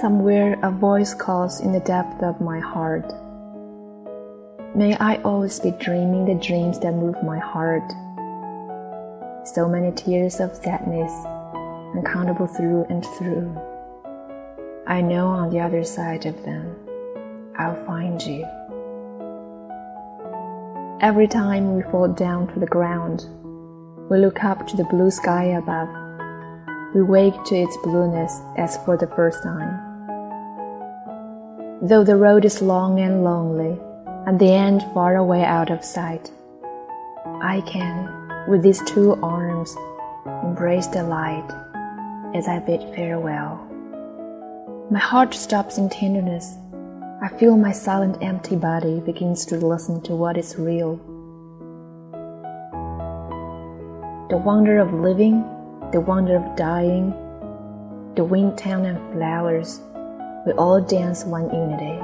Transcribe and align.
Somewhere 0.00 0.56
a 0.62 0.70
voice 0.70 1.12
calls 1.12 1.58
in 1.58 1.72
the 1.72 1.80
depth 1.80 2.22
of 2.22 2.40
my 2.40 2.60
heart. 2.60 3.12
May 4.76 4.96
I 4.96 5.16
always 5.22 5.58
be 5.58 5.72
dreaming 5.72 6.24
the 6.24 6.36
dreams 6.36 6.78
that 6.78 6.94
move 6.94 7.20
my 7.24 7.40
heart. 7.40 7.82
So 9.44 9.68
many 9.68 9.90
tears 9.90 10.38
of 10.38 10.54
sadness, 10.54 11.10
uncountable 11.96 12.46
through 12.46 12.86
and 12.88 13.04
through. 13.04 13.52
I 14.86 15.00
know 15.00 15.26
on 15.26 15.50
the 15.50 15.58
other 15.58 15.82
side 15.82 16.26
of 16.26 16.44
them, 16.44 16.76
I'll 17.58 17.84
find 17.84 18.22
you. 18.22 18.46
Every 21.00 21.26
time 21.26 21.74
we 21.74 21.82
fall 21.90 22.06
down 22.06 22.46
to 22.54 22.60
the 22.60 22.66
ground, 22.66 23.26
we 24.08 24.18
look 24.18 24.44
up 24.44 24.64
to 24.68 24.76
the 24.76 24.84
blue 24.84 25.10
sky 25.10 25.58
above. 25.58 25.88
We 26.94 27.02
wake 27.02 27.42
to 27.46 27.56
its 27.56 27.76
blueness 27.82 28.40
as 28.56 28.76
for 28.84 28.96
the 28.96 29.08
first 29.08 29.42
time. 29.42 29.87
Though 31.80 32.02
the 32.02 32.16
road 32.16 32.44
is 32.44 32.60
long 32.60 32.98
and 32.98 33.22
lonely, 33.22 33.78
and 34.26 34.36
the 34.40 34.50
end 34.50 34.82
far 34.92 35.14
away 35.14 35.44
out 35.44 35.70
of 35.70 35.84
sight, 35.84 36.28
I 37.40 37.62
can, 37.68 38.48
with 38.48 38.64
these 38.64 38.82
two 38.82 39.14
arms, 39.22 39.76
embrace 40.42 40.88
the 40.88 41.04
light 41.04 41.48
as 42.34 42.48
I 42.48 42.58
bid 42.58 42.82
farewell. 42.96 43.64
My 44.90 44.98
heart 44.98 45.34
stops 45.34 45.78
in 45.78 45.88
tenderness. 45.88 46.56
I 47.22 47.28
feel 47.38 47.56
my 47.56 47.70
silent, 47.70 48.18
empty 48.22 48.56
body 48.56 48.98
begins 48.98 49.46
to 49.46 49.56
listen 49.56 50.00
to 50.02 50.16
what 50.16 50.36
is 50.36 50.58
real. 50.58 50.96
The 54.30 54.36
wonder 54.36 54.80
of 54.80 54.92
living, 54.92 55.44
the 55.92 56.00
wonder 56.00 56.34
of 56.34 56.56
dying, 56.56 57.10
the 58.16 58.24
wind 58.24 58.58
town 58.58 58.84
and 58.84 58.98
flowers 59.12 59.80
we 60.48 60.54
all 60.54 60.80
dance 60.80 61.26
one 61.26 61.44
unity. 61.52 61.98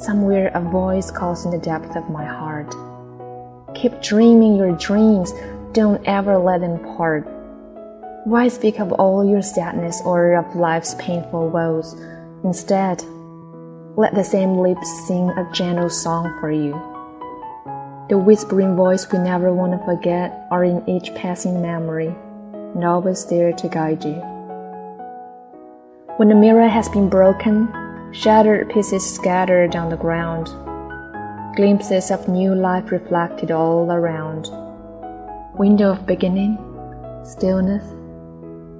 Somewhere 0.00 0.52
a 0.54 0.60
voice 0.60 1.10
calls 1.10 1.44
in 1.44 1.50
the 1.50 1.58
depth 1.58 1.96
of 1.96 2.08
my 2.08 2.24
heart. 2.24 2.72
Keep 3.74 4.00
dreaming 4.00 4.54
your 4.54 4.76
dreams, 4.76 5.32
don't 5.72 6.00
ever 6.06 6.38
let 6.38 6.60
them 6.60 6.78
part. 6.96 7.26
Why 8.24 8.46
speak 8.46 8.78
of 8.78 8.92
all 8.92 9.28
your 9.28 9.42
sadness 9.42 10.00
or 10.04 10.34
of 10.34 10.54
life's 10.54 10.94
painful 11.00 11.48
woes? 11.48 12.00
Instead, 12.44 13.02
let 13.96 14.14
the 14.14 14.22
same 14.22 14.58
lips 14.58 14.88
sing 15.08 15.30
a 15.30 15.50
gentle 15.52 15.90
song 15.90 16.32
for 16.38 16.52
you. 16.52 16.74
The 18.08 18.18
whispering 18.18 18.76
voice 18.76 19.10
we 19.10 19.18
never 19.18 19.52
want 19.52 19.72
to 19.72 19.84
forget 19.84 20.46
are 20.52 20.62
in 20.62 20.88
each 20.88 21.12
passing 21.16 21.60
memory 21.60 22.14
and 22.52 22.84
always 22.84 23.26
there 23.26 23.52
to 23.52 23.68
guide 23.68 24.04
you. 24.04 24.31
When 26.22 26.28
the 26.28 26.36
mirror 26.36 26.68
has 26.68 26.88
been 26.88 27.08
broken, 27.08 27.66
shattered 28.12 28.70
pieces 28.70 29.04
scattered 29.04 29.74
on 29.74 29.88
the 29.88 29.96
ground, 29.96 30.46
glimpses 31.56 32.12
of 32.12 32.28
new 32.28 32.54
life 32.54 32.92
reflected 32.92 33.50
all 33.50 33.90
around. 33.90 34.48
Window 35.58 35.90
of 35.90 36.06
beginning, 36.06 36.58
stillness, 37.24 37.82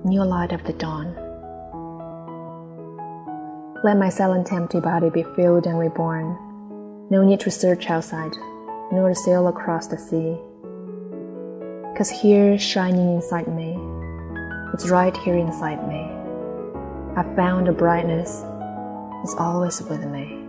new 0.05 0.23
light 0.23 0.53
of 0.53 0.63
the 0.63 0.73
dawn. 0.75 1.17
Let 3.83 3.97
my 3.97 4.09
silent 4.09 4.53
empty 4.53 4.79
body 4.79 5.11
be 5.11 5.25
filled 5.35 5.67
and 5.67 5.81
reborn. 5.81 6.39
No 7.11 7.25
need 7.25 7.41
to 7.41 7.51
search 7.51 7.91
outside, 7.91 8.37
nor 8.93 9.09
to 9.09 9.17
sail 9.17 9.49
across 9.49 9.89
the 9.89 9.99
sea. 9.99 10.39
Cause 11.99 12.09
here, 12.09 12.57
shining 12.57 13.17
inside 13.17 13.49
me, 13.49 13.77
it's 14.73 14.91
right 14.91 15.17
here 15.17 15.35
inside 15.35 15.89
me. 15.89 16.22
I 17.15 17.23
found 17.37 17.67
the 17.67 17.73
brightness 17.73 18.43
is 19.23 19.35
always 19.39 19.83
with 19.83 20.03
me. 20.07 20.42